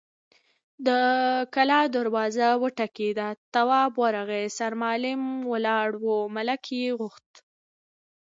[0.87, 0.89] د
[1.53, 7.31] کلا دروازه وټکېده، تواب ورغی، سرمعلم ولاړ و، ملک يې غوښت.